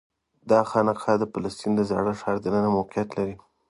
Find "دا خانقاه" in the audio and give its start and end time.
0.49-1.15